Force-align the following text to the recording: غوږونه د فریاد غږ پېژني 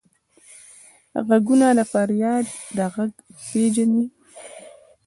غوږونه 1.25 1.67
د 1.77 1.79
فریاد 1.91 2.45
غږ 2.93 3.11
پېژني 3.47 4.05